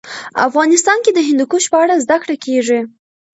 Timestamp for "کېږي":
2.45-2.79